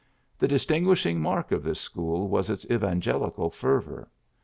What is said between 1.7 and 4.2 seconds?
school was its evangelical fervor.